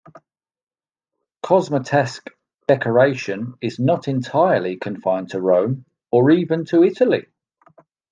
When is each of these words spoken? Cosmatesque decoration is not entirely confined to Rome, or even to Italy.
Cosmatesque 1.45 2.31
decoration 2.67 3.53
is 3.61 3.77
not 3.77 4.07
entirely 4.07 4.75
confined 4.75 5.29
to 5.29 5.39
Rome, 5.39 5.85
or 6.11 6.31
even 6.31 6.65
to 6.65 6.83
Italy. 6.83 7.27